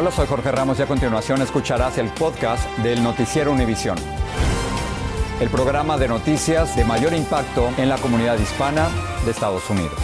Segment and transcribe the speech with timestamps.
[0.00, 3.98] Hola, soy Jorge Ramos y a continuación escucharás el podcast del Noticiero Univisión.
[5.40, 8.88] El programa de noticias de mayor impacto en la comunidad hispana
[9.24, 9.98] de Estados Unidos.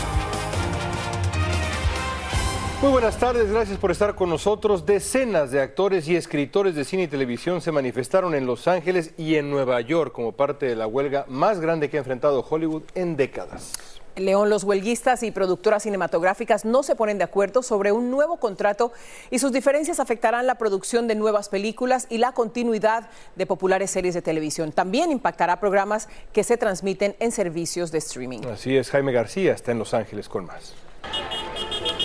[2.83, 4.85] Muy buenas tardes, gracias por estar con nosotros.
[4.85, 9.37] Decenas de actores y escritores de cine y televisión se manifestaron en Los Ángeles y
[9.37, 13.17] en Nueva York como parte de la huelga más grande que ha enfrentado Hollywood en
[13.17, 13.94] décadas.
[14.17, 18.93] León, los huelguistas y productoras cinematográficas no se ponen de acuerdo sobre un nuevo contrato
[19.31, 24.15] y sus diferencias afectarán la producción de nuevas películas y la continuidad de populares series
[24.15, 24.73] de televisión.
[24.73, 28.41] También impactará programas que se transmiten en servicios de streaming.
[28.53, 30.75] Así es, Jaime García está en Los Ángeles con más.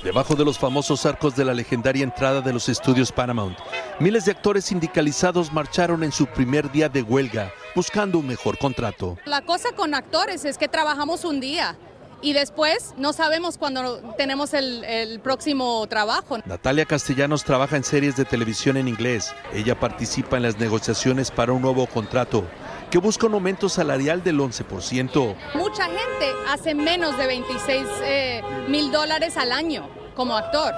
[0.04, 3.58] Debajo de los famosos arcos de la legendaria entrada de los estudios Paramount,
[4.00, 9.18] miles de actores sindicalizados marcharon en su primer día de huelga buscando un mejor contrato.
[9.26, 11.78] La cosa con actores es que trabajamos un día
[12.22, 16.38] y después no sabemos cuándo tenemos el, el, próximo trabajo.
[16.46, 19.34] Natalia Castellanos trabaja en series de televisión en inglés.
[19.54, 22.44] Ella participa en las negociaciones para un nuevo contrato
[22.90, 25.36] que busca un aumento salarial del 11%.
[25.56, 30.74] Mucha gente hace menos de 26 eh, mil dólares al año como actor.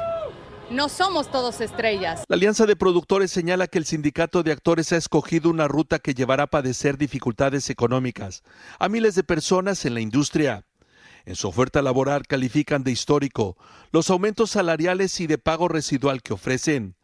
[0.70, 2.24] No somos todos estrellas.
[2.30, 6.14] La Alianza de Productores señala que el sindicato de actores ha escogido una ruta que
[6.14, 8.44] llevará a padecer dificultades económicas
[8.80, 10.66] a miles de personas en la industria.
[11.26, 13.58] En su oferta laboral califican de histórico
[13.92, 16.96] los aumentos salariales y de pago residual que ofrecen,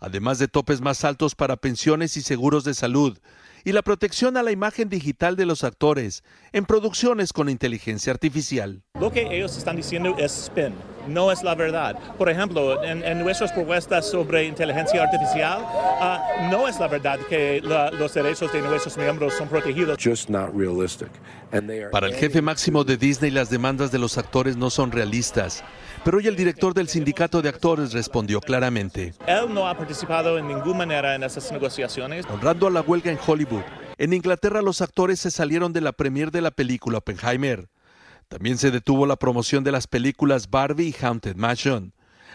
[0.00, 3.18] además de topes más altos para pensiones y seguros de salud,
[3.64, 6.22] y la protección a la imagen digital de los actores
[6.52, 8.84] en producciones con inteligencia artificial.
[8.98, 10.72] Lo que ellos están diciendo es spin,
[11.06, 11.96] no es la verdad.
[12.18, 17.60] Por ejemplo, en, en nuestras propuestas sobre inteligencia artificial, uh, no es la verdad que
[17.62, 19.98] la, los derechos de nuestros miembros son protegidos.
[20.02, 21.10] Just not realistic.
[21.52, 24.70] And they are Para el jefe máximo de Disney, las demandas de los actores no
[24.70, 25.62] son realistas.
[26.04, 29.14] Pero hoy el director del sindicato de actores respondió claramente.
[29.26, 32.24] Él no ha participado en ninguna manera en esas negociaciones.
[32.30, 33.62] Honrando a la huelga en Hollywood,
[33.98, 37.68] en Inglaterra los actores se salieron de la premier de la película Oppenheimer.
[38.28, 41.92] También se detuvo la promoción de las películas Barbie y Haunted Mansion,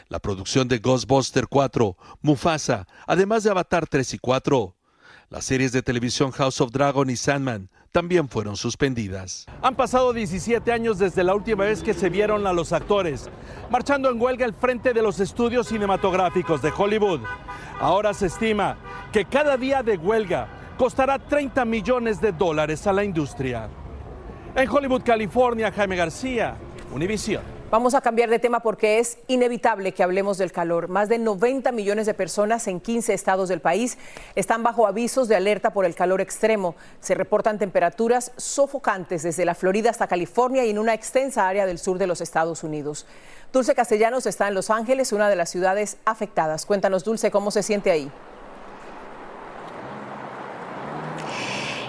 [0.07, 4.75] la producción de Ghostbuster 4, Mufasa, además de Avatar 3 y 4.
[5.29, 9.45] Las series de televisión House of Dragon y Sandman también fueron suspendidas.
[9.61, 13.29] Han pasado 17 años desde la última vez que se vieron a los actores
[13.69, 17.19] marchando en huelga al frente de los estudios cinematográficos de Hollywood.
[17.81, 18.77] Ahora se estima
[19.11, 20.47] que cada día de huelga
[20.77, 23.69] costará 30 millones de dólares a la industria.
[24.53, 26.55] En Hollywood, California, Jaime García,
[26.93, 27.41] Univision.
[27.71, 30.89] Vamos a cambiar de tema porque es inevitable que hablemos del calor.
[30.89, 33.97] Más de 90 millones de personas en 15 estados del país
[34.35, 36.75] están bajo avisos de alerta por el calor extremo.
[36.99, 41.79] Se reportan temperaturas sofocantes desde la Florida hasta California y en una extensa área del
[41.79, 43.05] sur de los Estados Unidos.
[43.53, 46.65] Dulce Castellanos está en Los Ángeles, una de las ciudades afectadas.
[46.65, 48.11] Cuéntanos, Dulce, ¿cómo se siente ahí?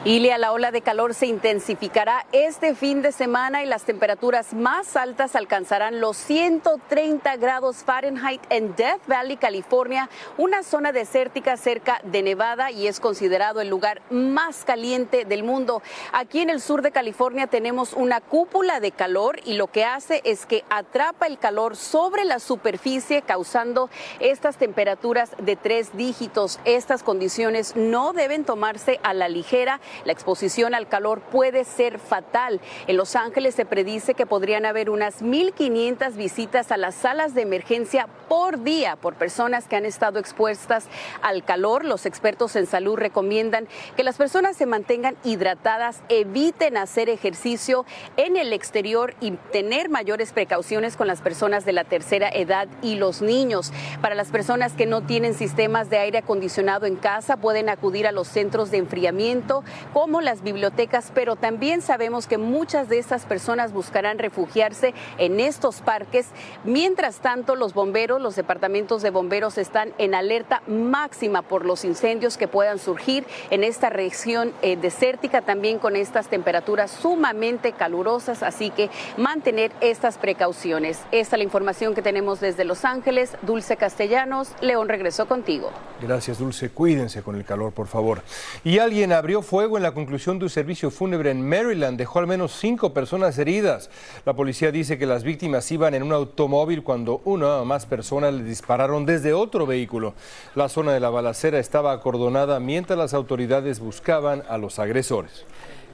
[0.05, 4.97] Ilia, la ola de calor se intensificará este fin de semana y las temperaturas más
[4.97, 12.21] altas alcanzarán los 130 grados Fahrenheit en Death Valley, California, una zona desértica cerca de
[12.23, 15.83] Nevada y es considerado el lugar más caliente del mundo.
[16.13, 20.21] Aquí en el sur de California tenemos una cúpula de calor y lo que hace
[20.25, 23.89] es que atrapa el calor sobre la superficie causando
[24.19, 26.59] estas temperaturas de tres dígitos.
[26.65, 32.61] Estas condiciones no deben tomarse a la ligera La exposición al calor puede ser fatal.
[32.87, 37.43] En Los Ángeles se predice que podrían haber unas 1.500 visitas a las salas de
[37.43, 40.87] emergencia por día por personas que han estado expuestas
[41.23, 41.85] al calor.
[41.85, 47.85] Los expertos en salud recomiendan que las personas se mantengan hidratadas, eviten hacer ejercicio
[48.17, 52.97] en el exterior y tener mayores precauciones con las personas de la tercera edad y
[52.97, 53.73] los niños.
[54.01, 58.13] Para las personas que no tienen sistemas de aire acondicionado en casa, pueden acudir a
[58.13, 63.73] los centros de enfriamiento como las bibliotecas, pero también sabemos que muchas de estas personas
[63.73, 66.27] buscarán refugiarse en estos parques.
[66.65, 72.37] Mientras tanto, los bomberos, los departamentos de bomberos están en alerta máxima por los incendios
[72.37, 78.71] que puedan surgir en esta región eh, desértica, también con estas temperaturas sumamente calurosas, así
[78.71, 81.01] que mantener estas precauciones.
[81.11, 83.37] Esta es la información que tenemos desde Los Ángeles.
[83.43, 85.71] Dulce Castellanos, León regresó contigo.
[86.01, 86.71] Gracias, Dulce.
[86.71, 88.23] Cuídense con el calor, por favor.
[88.65, 91.99] Y alguien abrió fuego en la conclusión de un servicio fúnebre en Maryland.
[91.99, 93.91] Dejó al menos cinco personas heridas.
[94.25, 98.35] La policía dice que las víctimas iban en un automóvil cuando una o más personas
[98.35, 100.15] le dispararon desde otro vehículo.
[100.55, 105.45] La zona de la balacera estaba acordonada mientras las autoridades buscaban a los agresores.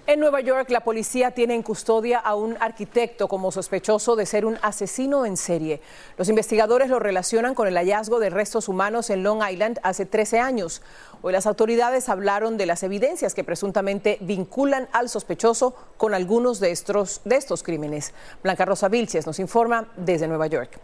[0.08, 4.46] En Nueva York, la policía tiene en custodia a un arquitecto como sospechoso de ser
[4.46, 5.82] un asesino en serie.
[6.16, 10.40] Los investigadores lo relacionan con el hallazgo de restos humanos en Long Island hace 13
[10.40, 10.80] años.
[11.20, 16.70] Hoy las autoridades hablaron de las evidencias que presuntamente vinculan al sospechoso con algunos de
[16.70, 18.14] estos, de estos crímenes.
[18.42, 20.80] Blanca Rosa Vilches nos informa desde Nueva York.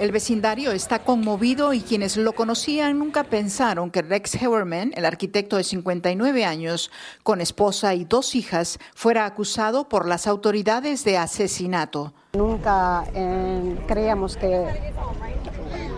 [0.00, 5.56] El vecindario está conmovido y quienes lo conocían nunca pensaron que Rex Hewerman, el arquitecto
[5.56, 6.90] de 59 años,
[7.22, 12.12] con esposa y dos hijas, fuera acusado por las autoridades de asesinato.
[12.34, 14.92] Nunca eh, creíamos que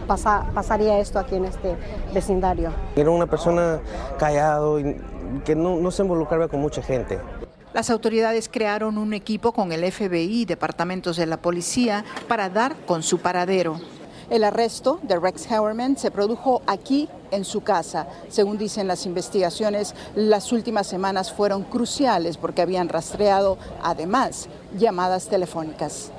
[0.07, 1.75] pasaría esto aquí en este
[2.13, 2.71] vecindario.
[2.95, 3.81] Era una persona
[4.19, 4.97] callado y
[5.45, 7.19] que no, no se involucraba con mucha gente.
[7.77, 12.75] Las autoridades crearon un equipo con el FBI y departamentos de la policía para dar
[12.87, 13.79] con su paradero.
[14.31, 18.09] El arresto de Rex Howerman se produjo aquí en su casa.
[18.31, 24.49] Según dicen las investigaciones, las últimas semanas fueron cruciales porque habían rastreado, además,
[24.79, 26.13] llamadas telefónicas.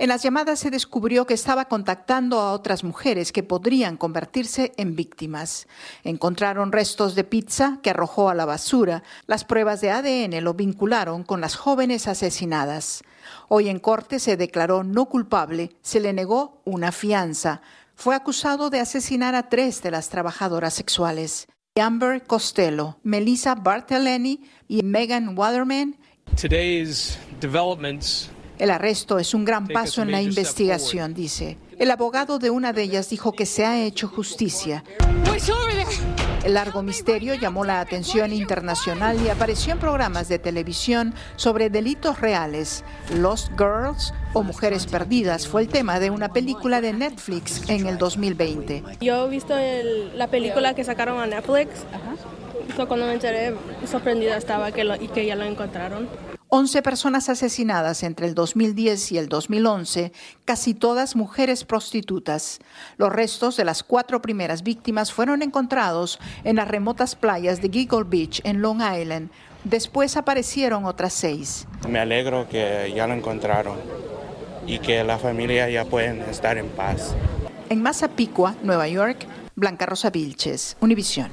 [0.00, 4.96] En las llamadas se descubrió que estaba contactando a otras mujeres que podrían convertirse en
[4.96, 5.68] víctimas.
[6.04, 9.02] Encontraron restos de pizza que arrojó a la basura.
[9.26, 13.02] Las pruebas de ADN lo vincularon con las jóvenes asesinadas.
[13.48, 17.60] Hoy en corte se declaró no culpable, se le negó una fianza.
[17.94, 21.46] Fue acusado de asesinar a tres de las trabajadoras sexuales.
[21.78, 25.98] Amber Costello, Melissa Barthelemy y Megan Waterman.
[26.40, 28.30] Today's developments
[28.60, 31.56] el arresto es un gran paso en la investigación, dice.
[31.78, 34.84] El abogado de una de ellas dijo que se ha hecho justicia.
[36.44, 42.20] El largo misterio llamó la atención internacional y apareció en programas de televisión sobre delitos
[42.20, 42.84] reales.
[43.16, 47.96] Lost Girls o Mujeres Perdidas fue el tema de una película de Netflix en el
[47.96, 48.84] 2020.
[49.00, 49.54] Yo he visto
[50.14, 51.70] la película que sacaron a Netflix.
[52.86, 53.54] cuando me enteré,
[53.90, 56.08] sorprendida estaba que y que ya lo encontraron.
[56.52, 60.10] 11 personas asesinadas entre el 2010 y el 2011,
[60.44, 62.58] casi todas mujeres prostitutas.
[62.96, 68.02] Los restos de las cuatro primeras víctimas fueron encontrados en las remotas playas de Giggle
[68.04, 69.30] Beach en Long Island.
[69.62, 71.68] Después aparecieron otras seis.
[71.88, 73.78] Me alegro que ya lo encontraron
[74.66, 77.14] y que la familia ya pueden estar en paz.
[77.68, 79.24] En Massapequa, Nueva York,
[79.54, 81.30] Blanca Rosa Vilches, Univisión.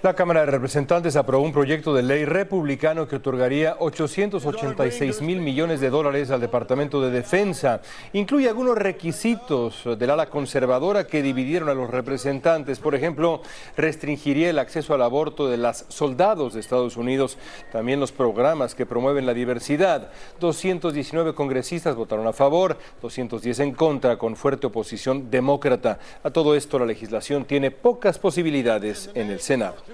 [0.00, 5.80] La Cámara de Representantes aprobó un proyecto de ley republicano que otorgaría 886 mil millones
[5.80, 7.80] de dólares al Departamento de Defensa.
[8.12, 12.78] Incluye algunos requisitos del ala conservadora que dividieron a los representantes.
[12.78, 13.42] Por ejemplo,
[13.76, 17.36] restringiría el acceso al aborto de las soldados de Estados Unidos,
[17.72, 20.12] también los programas que promueven la diversidad.
[20.38, 25.98] 219 congresistas votaron a favor, 210 en contra, con fuerte oposición demócrata.
[26.22, 29.87] A todo esto, la legislación tiene pocas posibilidades en el Senado.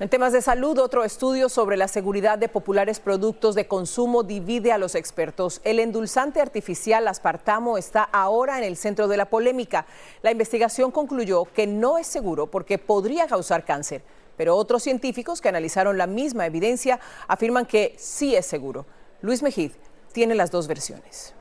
[0.00, 4.70] En temas de salud, otro estudio sobre la seguridad de populares productos de consumo divide
[4.70, 5.60] a los expertos.
[5.64, 9.86] El endulzante artificial aspartamo está ahora en el centro de la polémica.
[10.22, 14.04] La investigación concluyó que no es seguro porque podría causar cáncer,
[14.36, 18.86] pero otros científicos que analizaron la misma evidencia afirman que sí es seguro.
[19.20, 19.72] Luis Mejid
[20.12, 21.34] tiene las dos versiones.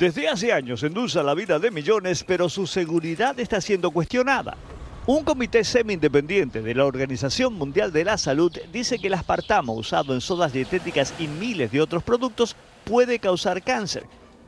[0.00, 4.56] Desde hace años endulza la vida de millones, pero su seguridad está siendo cuestionada.
[5.06, 10.14] Un comité semi-independiente de la Organización Mundial de la Salud dice que el aspartamo usado
[10.14, 14.06] en sodas dietéticas y miles de otros productos puede causar cáncer.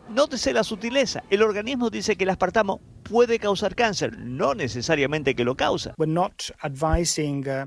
[0.09, 1.23] Nótese la sutileza.
[1.29, 5.93] El organismo dice que el aspartamo puede causar cáncer, no necesariamente que lo causa.
[5.99, 7.67] We're not advising uh,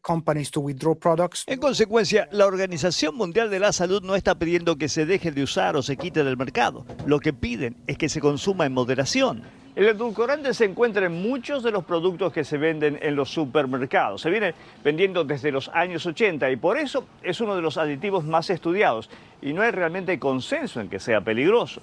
[0.00, 1.42] companies to withdraw products.
[1.48, 5.42] En consecuencia, la Organización Mundial de la Salud no está pidiendo que se deje de
[5.42, 6.86] usar o se quite del mercado.
[7.06, 9.42] Lo que piden es que se consuma en moderación.
[9.76, 14.20] El edulcorante se encuentra en muchos de los productos que se venden en los supermercados.
[14.20, 18.24] Se viene vendiendo desde los años 80 y por eso es uno de los aditivos
[18.24, 19.08] más estudiados
[19.40, 21.80] y no hay realmente consenso en que sea peligroso.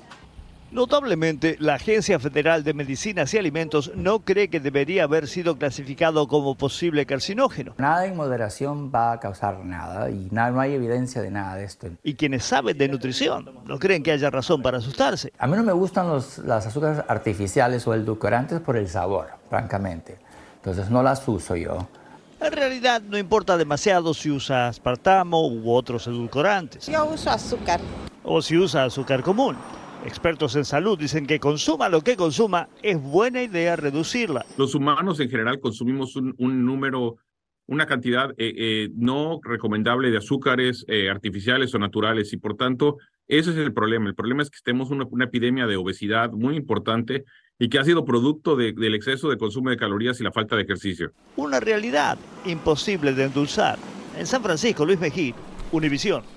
[0.72, 6.28] Notablemente, la Agencia Federal de Medicinas y Alimentos no cree que debería haber sido clasificado
[6.28, 7.74] como posible carcinógeno.
[7.78, 11.64] Nada en moderación va a causar nada y no, no hay evidencia de nada de
[11.64, 11.88] esto.
[12.04, 15.32] Y quienes saben de nutrición no creen que haya razón para asustarse.
[15.40, 20.18] A mí no me gustan los, las azúcares artificiales o edulcorantes por el sabor, francamente.
[20.58, 21.88] Entonces no las uso yo.
[22.42, 26.88] En realidad no importa demasiado si usa aspartamo u otros edulcorantes.
[26.88, 27.80] Yo uso azúcar.
[28.24, 29.56] O si usa azúcar común.
[30.08, 34.46] Expertos en salud dicen que consuma lo que consuma, es buena idea reducirla.
[34.58, 37.18] Los humanos en general consumimos un, un número,
[37.66, 42.96] una cantidad eh, eh, no recomendable de azúcares eh, artificiales o naturales y por tanto
[43.28, 44.08] ese es el problema.
[44.08, 47.26] El problema es que tenemos una, una epidemia de obesidad muy importante
[47.60, 50.56] y que ha sido producto de, del exceso de consumo de calorías y la falta
[50.56, 51.12] de ejercicio.
[51.36, 53.78] Una realidad imposible de endulzar.
[54.18, 55.36] En San Francisco, Luis Mejía,
[55.74, 56.37] Univisión.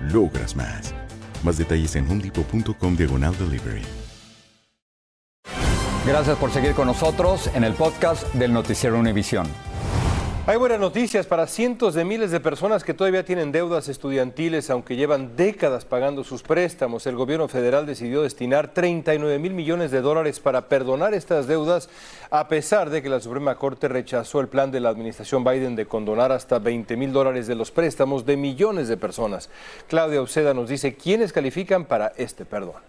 [0.00, 0.94] logras más.
[1.42, 3.82] Más detalles en homedepot.com diagonal delivery.
[6.06, 9.46] Gracias por seguir con nosotros en el podcast del Noticiero Univisión.
[10.48, 14.96] Hay buenas noticias para cientos de miles de personas que todavía tienen deudas estudiantiles, aunque
[14.96, 17.06] llevan décadas pagando sus préstamos.
[17.06, 21.90] El gobierno federal decidió destinar 39 mil millones de dólares para perdonar estas deudas,
[22.30, 25.84] a pesar de que la Suprema Corte rechazó el plan de la administración Biden de
[25.84, 29.50] condonar hasta 20 mil dólares de los préstamos de millones de personas.
[29.86, 32.80] Claudia Uceda nos dice quiénes califican para este perdón.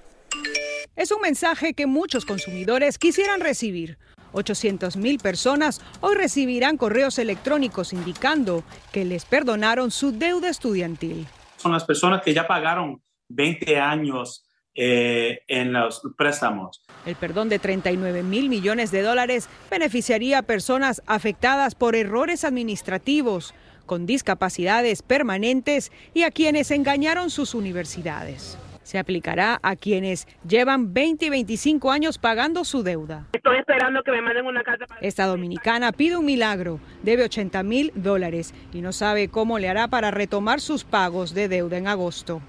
[0.96, 3.98] Es un mensaje que muchos consumidores quisieran recibir.
[4.32, 11.28] 800 mil personas hoy recibirán correos electrónicos indicando que les perdonaron su deuda estudiantil.
[11.58, 14.46] Son las personas que ya pagaron 20 años
[14.76, 16.84] eh, en los préstamos.
[17.06, 23.54] El perdón de 39 mil millones de dólares beneficiaría a personas afectadas por errores administrativos,
[23.86, 28.58] con discapacidades permanentes y a quienes engañaron sus universidades.
[28.90, 33.28] Se aplicará a quienes llevan 20 y 25 años pagando su deuda.
[33.34, 34.88] Estoy esperando que me manden una carta.
[34.88, 35.00] Para...
[35.02, 39.90] Esta dominicana pide un milagro, debe 80 mil dólares y no sabe cómo le hará
[39.90, 42.42] para retomar sus pagos de deuda en agosto.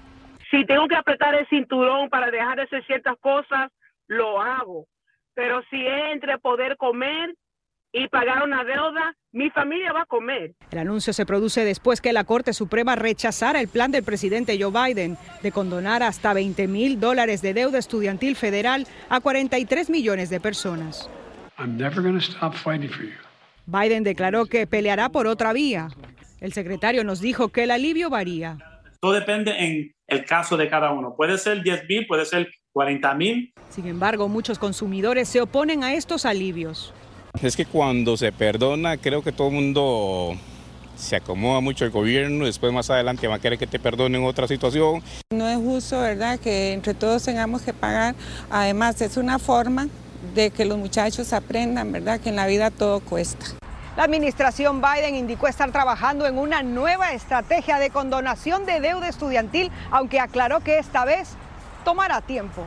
[0.49, 3.69] Si tengo que apretar el cinturón para dejar de hacer ciertas cosas,
[4.07, 4.87] lo hago.
[5.35, 7.35] Pero si es entre poder comer
[7.93, 10.53] y pagar una deuda, mi familia va a comer.
[10.71, 14.71] El anuncio se produce después que la Corte Suprema rechazara el plan del presidente Joe
[14.71, 20.39] Biden de condonar hasta 20 mil dólares de deuda estudiantil federal a 43 millones de
[20.39, 21.09] personas.
[23.65, 25.89] Biden declaró que peleará por otra vía.
[26.39, 28.57] El secretario nos dijo que el alivio varía.
[28.99, 31.15] Todo depende en el caso de cada uno.
[31.15, 33.53] Puede ser 10 mil, puede ser 40 mil.
[33.69, 36.93] Sin embargo, muchos consumidores se oponen a estos alivios.
[37.39, 40.37] Es que cuando se perdona, creo que todo el mundo
[40.95, 44.47] se acomoda mucho el gobierno, después más adelante va a querer que te perdonen otra
[44.47, 45.01] situación.
[45.31, 48.13] No es justo, ¿verdad?, que entre todos tengamos que pagar.
[48.51, 49.87] Además, es una forma
[50.35, 53.45] de que los muchachos aprendan, ¿verdad?, que en la vida todo cuesta.
[53.97, 59.71] La administración Biden indicó estar trabajando en una nueva estrategia de condonación de deuda estudiantil,
[59.89, 61.29] aunque aclaró que esta vez
[61.83, 62.63] tomará tiempo.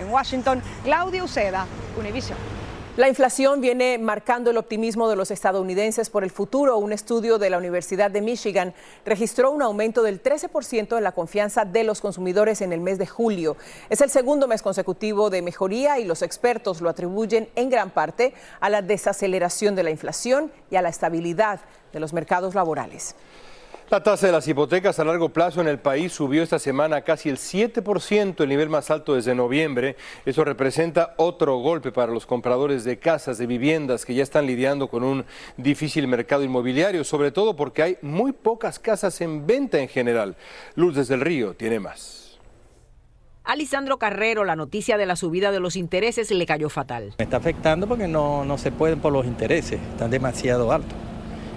[0.00, 1.66] En Washington, Claudia Uceda,
[1.98, 2.36] Univision.
[2.96, 6.78] La inflación viene marcando el optimismo de los estadounidenses por el futuro.
[6.78, 8.72] Un estudio de la Universidad de Michigan
[9.04, 13.06] registró un aumento del 13% en la confianza de los consumidores en el mes de
[13.06, 13.58] julio.
[13.90, 18.32] Es el segundo mes consecutivo de mejoría y los expertos lo atribuyen en gran parte
[18.60, 21.60] a la desaceleración de la inflación y a la estabilidad
[21.92, 23.14] de los mercados laborales.
[23.88, 27.00] La tasa de las hipotecas a largo plazo en el país subió esta semana a
[27.02, 29.94] casi el 7%, el nivel más alto desde noviembre.
[30.24, 34.88] Eso representa otro golpe para los compradores de casas, de viviendas que ya están lidiando
[34.88, 35.24] con un
[35.56, 40.34] difícil mercado inmobiliario, sobre todo porque hay muy pocas casas en venta en general.
[40.74, 42.40] Luz desde el Río tiene más.
[43.44, 47.14] Alisandro Carrero, la noticia de la subida de los intereses le cayó fatal.
[47.18, 51.05] Me está afectando porque no, no se pueden por los intereses, están demasiado altos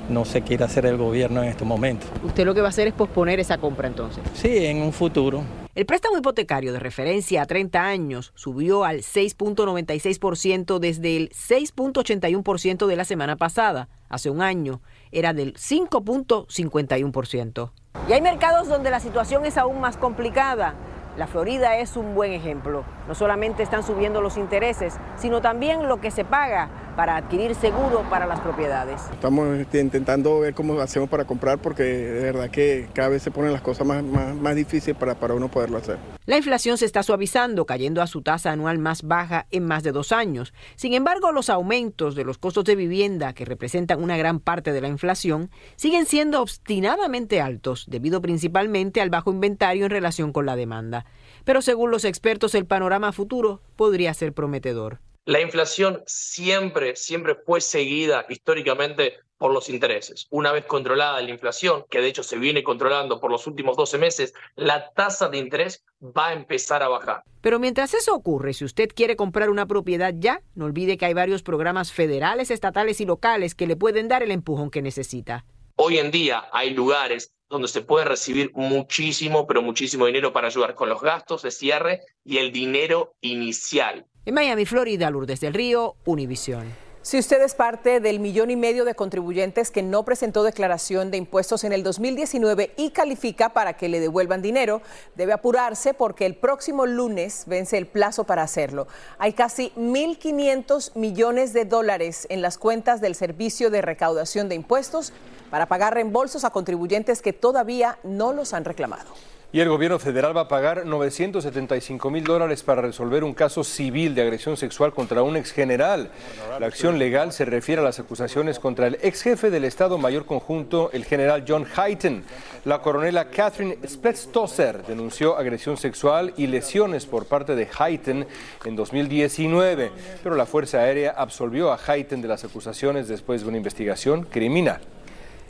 [0.09, 2.09] no se quiere hacer el gobierno en estos momentos.
[2.23, 4.23] ¿Usted lo que va a hacer es posponer esa compra entonces?
[4.33, 5.43] Sí, en un futuro.
[5.75, 12.95] El préstamo hipotecario de referencia a 30 años subió al 6.96% desde el 6.81% de
[12.95, 13.87] la semana pasada.
[14.09, 17.71] Hace un año era del 5.51%.
[18.07, 20.73] Y hay mercados donde la situación es aún más complicada.
[21.17, 22.83] La Florida es un buen ejemplo.
[23.07, 28.03] No solamente están subiendo los intereses, sino también lo que se paga para adquirir seguro
[28.09, 28.99] para las propiedades.
[29.13, 33.31] Estamos este, intentando ver cómo hacemos para comprar porque de verdad que cada vez se
[33.31, 35.97] ponen las cosas más, más, difíciles para, para uno poderlo hacer.
[36.25, 39.93] La inflación se está suavizando, cayendo a su tasa anual más baja en más de
[39.93, 40.53] dos años.
[40.75, 44.81] Sin embargo, los aumentos de los costos de vivienda, que representan una gran parte de
[44.81, 50.57] la inflación, siguen siendo obstinadamente altos, debido principalmente al bajo inventario en relación con la
[50.57, 51.05] demanda.
[51.45, 54.99] Pero según los expertos, el panorama futuro podría ser prometedor.
[55.29, 60.25] La inflación siempre, siempre fue seguida históricamente por los intereses.
[60.31, 64.00] Una vez controlada la inflación, que de hecho se viene controlando por los últimos 12
[64.00, 67.21] meses, la tasa de interés va a empezar a bajar.
[67.41, 71.13] Pero mientras eso ocurre, si usted quiere comprar una propiedad ya, no olvide que hay
[71.13, 75.45] varios programas federales, estatales y locales que le pueden dar el empujón que necesita.
[75.75, 80.74] Hoy en día hay lugares donde se puede recibir muchísimo, pero muchísimo dinero para ayudar
[80.74, 84.07] con los gastos de cierre y el dinero inicial.
[84.25, 86.65] En Miami, Florida, Lourdes del Río, Univisión.
[87.01, 91.17] Si usted es parte del millón y medio de contribuyentes que no presentó declaración de
[91.17, 94.82] impuestos en el 2019 y califica para que le devuelvan dinero,
[95.15, 98.88] debe apurarse porque el próximo lunes vence el plazo para hacerlo.
[99.17, 105.13] Hay casi 1.500 millones de dólares en las cuentas del Servicio de Recaudación de Impuestos
[105.49, 109.10] para pagar reembolsos a contribuyentes que todavía no los han reclamado.
[109.51, 114.13] Y el gobierno federal va a pagar 975 mil dólares para resolver un caso civil
[114.13, 116.12] de agresión sexual contra un ex general.
[116.59, 120.27] La acción legal se refiere a las acusaciones contra el ex jefe del Estado Mayor
[120.27, 122.23] Conjunto, el general John Hayton.
[122.65, 128.27] La coronela Catherine Spetz-Tosser denunció agresión sexual y lesiones por parte de Hayton
[128.65, 133.57] en 2019, pero la Fuerza Aérea absolvió a Hayton de las acusaciones después de una
[133.57, 134.81] investigación criminal.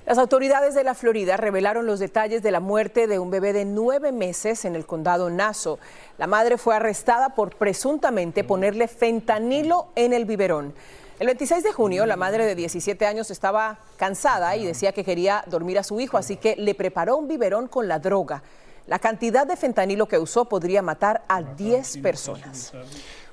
[0.09, 3.63] Las autoridades de la Florida revelaron los detalles de la muerte de un bebé de
[3.63, 5.77] nueve meses en el condado Nassau.
[6.17, 10.73] La madre fue arrestada por presuntamente ponerle fentanilo en el biberón.
[11.19, 15.43] El 26 de junio, la madre de 17 años estaba cansada y decía que quería
[15.45, 18.41] dormir a su hijo, así que le preparó un biberón con la droga.
[18.87, 22.73] La cantidad de fentanilo que usó podría matar a 10 personas.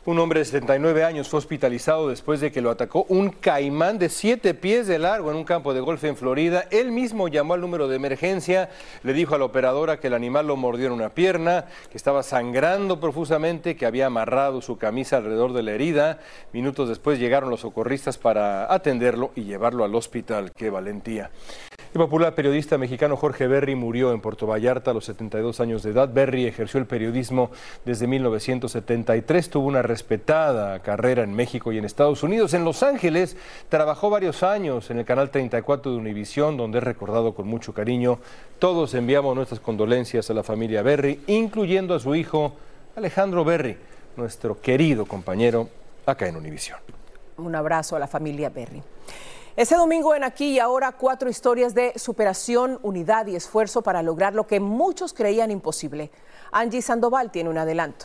[0.06, 4.08] Un hombre de 79 años fue hospitalizado después de que lo atacó un caimán de
[4.08, 6.68] 7 pies de largo en un campo de golf en Florida.
[6.70, 8.70] Él mismo llamó al número de emergencia,
[9.02, 12.22] le dijo a la operadora que el animal lo mordió en una pierna, que estaba
[12.22, 16.20] sangrando profusamente, que había amarrado su camisa alrededor de la herida.
[16.52, 20.52] Minutos después llegaron los socorristas para atenderlo y llevarlo al hospital.
[20.56, 21.32] ¡Qué valentía!
[21.96, 25.92] El popular periodista mexicano Jorge Berry murió en Puerto Vallarta a los 72 años de
[25.92, 26.10] edad.
[26.12, 27.50] Berry ejerció el periodismo
[27.86, 32.52] desde 1973, tuvo una respetada carrera en México y en Estados Unidos.
[32.52, 33.38] En Los Ángeles
[33.70, 38.18] trabajó varios años en el canal 34 de Univisión, donde es recordado con mucho cariño.
[38.58, 42.52] Todos enviamos nuestras condolencias a la familia Berry, incluyendo a su hijo
[42.94, 43.78] Alejandro Berry,
[44.18, 45.70] nuestro querido compañero
[46.04, 46.78] acá en Univisión.
[47.38, 48.82] Un abrazo a la familia Berry.
[49.56, 54.34] Ese domingo en Aquí y Ahora, cuatro historias de superación, unidad y esfuerzo para lograr
[54.34, 56.10] lo que muchos creían imposible.
[56.52, 58.04] Angie Sandoval tiene un adelanto.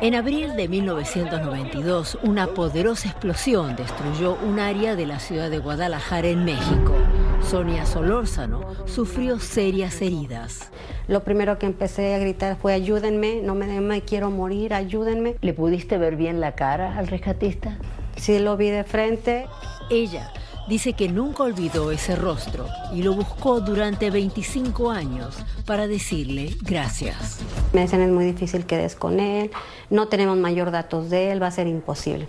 [0.00, 6.28] En abril de 1992, una poderosa explosión destruyó un área de la ciudad de Guadalajara
[6.28, 6.94] en México.
[7.42, 10.70] Sonia Solórzano sufrió serias heridas.
[11.08, 15.36] Lo primero que empecé a gritar fue ayúdenme, no me, me quiero morir, ayúdenme.
[15.42, 17.76] ¿Le pudiste ver bien la cara al rescatista?
[18.16, 19.46] Sí, lo vi de frente.
[19.90, 20.32] Ella
[20.68, 27.40] dice que nunca olvidó ese rostro y lo buscó durante 25 años para decirle gracias.
[27.72, 29.50] Me dicen es muy difícil que des con él,
[29.90, 32.28] no tenemos mayor datos de él, va a ser imposible.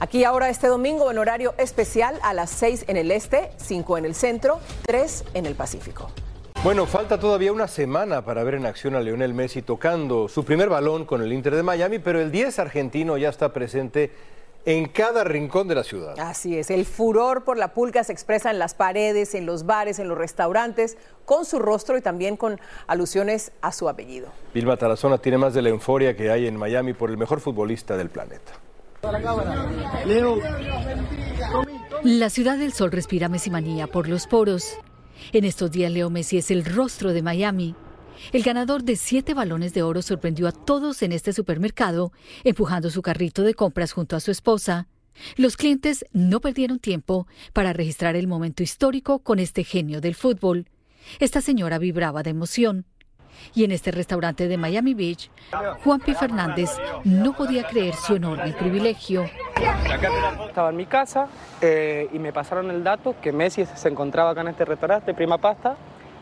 [0.00, 4.04] Aquí ahora este domingo en horario especial a las 6 en el este, 5 en
[4.04, 6.10] el centro, 3 en el Pacífico.
[6.64, 10.68] Bueno, falta todavía una semana para ver en acción a Lionel Messi tocando su primer
[10.68, 14.12] balón con el Inter de Miami, pero el 10 argentino ya está presente
[14.64, 16.14] en cada rincón de la ciudad.
[16.20, 19.98] Así es, el furor por la pulga se expresa en las paredes, en los bares,
[19.98, 24.28] en los restaurantes, con su rostro y también con alusiones a su apellido.
[24.54, 27.96] Vilma Tarazona tiene más de la euforia que hay en Miami por el mejor futbolista
[27.96, 28.52] del planeta.
[32.04, 34.78] La ciudad del sol respira mesimanía por los poros.
[35.30, 37.74] En estos días Leo Messi es el rostro de Miami.
[38.32, 42.12] El ganador de siete balones de oro sorprendió a todos en este supermercado,
[42.44, 44.88] empujando su carrito de compras junto a su esposa.
[45.36, 50.66] Los clientes no perdieron tiempo para registrar el momento histórico con este genio del fútbol.
[51.20, 52.86] Esta señora vibraba de emoción.
[53.54, 55.30] Y en este restaurante de Miami Beach,
[55.84, 56.14] Juan P.
[56.14, 56.70] Fernández
[57.04, 59.28] no podía creer su enorme privilegio.
[60.46, 61.28] Estaba en mi casa
[61.60, 65.38] eh, y me pasaron el dato que Messi se encontraba acá en este restaurante, Prima
[65.38, 65.76] Pasta,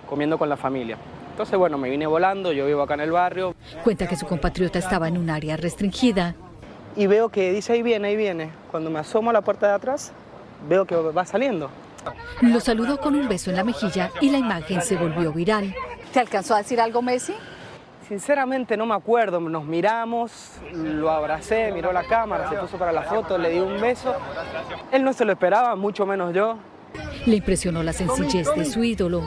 [0.08, 0.96] comiendo con la familia.
[1.30, 3.54] Entonces, bueno, me vine volando, yo vivo acá en el barrio.
[3.82, 6.34] Cuenta que su compatriota estaba en un área restringida.
[6.96, 8.50] Y veo que dice ahí viene, ahí viene.
[8.70, 10.12] Cuando me asomo a la puerta de atrás,
[10.68, 11.70] veo que va saliendo.
[12.40, 15.74] Lo saludó con un beso en la mejilla y la imagen se volvió viral.
[16.12, 17.34] ¿Te alcanzó a decir algo Messi?
[18.08, 20.32] Sinceramente no me acuerdo, nos miramos,
[20.72, 24.12] lo abracé, miró la cámara, se puso para la foto, le di un beso.
[24.90, 26.58] Él no se lo esperaba, mucho menos yo.
[27.26, 29.22] Le impresionó la sencillez de su ídolo.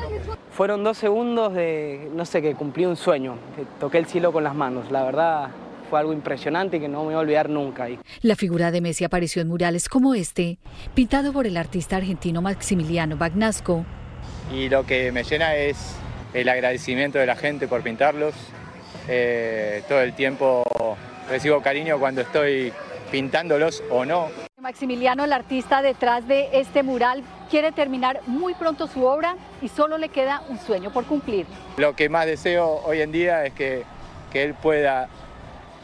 [0.51, 4.43] Fueron dos segundos de, no sé, que cumplí un sueño, que toqué el cielo con
[4.43, 4.91] las manos.
[4.91, 5.51] La verdad
[5.89, 7.87] fue algo impresionante y que no me voy a olvidar nunca.
[8.21, 10.57] La figura de Messi apareció en murales como este,
[10.93, 13.85] pintado por el artista argentino Maximiliano Bagnasco.
[14.53, 15.95] Y lo que me llena es
[16.33, 18.33] el agradecimiento de la gente por pintarlos.
[19.07, 20.63] Eh, todo el tiempo
[21.29, 22.73] recibo cariño cuando estoy
[23.11, 24.29] pintándolos o no.
[24.59, 29.97] Maximiliano, el artista detrás de este mural, quiere terminar muy pronto su obra y solo
[29.97, 31.45] le queda un sueño por cumplir.
[31.77, 33.83] Lo que más deseo hoy en día es que,
[34.31, 35.09] que él pueda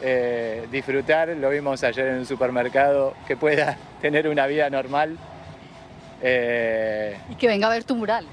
[0.02, 5.18] eh, disfrutar, lo vimos ayer en un supermercado, que pueda tener una vida normal.
[6.22, 8.26] Eh, y que venga a ver tu mural.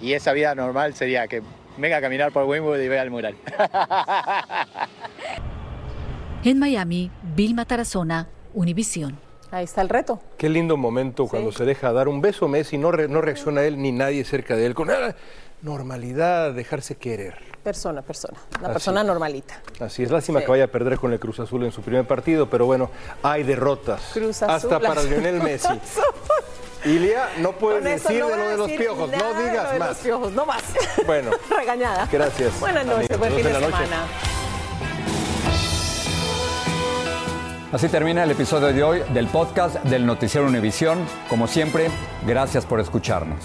[0.00, 1.42] Y esa vida normal sería que
[1.76, 3.36] venga a caminar por Wynwood y vea el mural.
[6.44, 9.18] en Miami, Vilma Tarazona, Univisión.
[9.50, 10.20] Ahí está el reto.
[10.36, 13.62] Qué lindo momento cuando se deja dar un beso a Messi, no, re, no reacciona
[13.62, 15.14] él ni nadie cerca de él, con ah,
[15.62, 17.38] normalidad, dejarse querer.
[17.62, 18.72] Persona, persona, una Así.
[18.74, 19.60] persona normalita.
[19.80, 20.44] Así es, lástima sí.
[20.44, 22.90] que vaya a perder con el Cruz Azul en su primer partido, pero bueno,
[23.22, 24.10] hay derrotas.
[24.12, 25.80] Cruz Azul, hasta para Lionel Messi.
[26.88, 29.88] Ilia, no puedes decir no de lo de los piojos, no digas de más.
[29.90, 30.62] Los piojos, no más.
[31.06, 31.30] Bueno.
[31.48, 32.08] Regañada.
[32.10, 32.58] Gracias.
[32.60, 34.06] Buenas noches, buen fin de semana.
[37.70, 40.98] Así termina el episodio de hoy del podcast del Noticiero Univisión.
[41.28, 41.90] Como siempre,
[42.26, 43.44] gracias por escucharnos.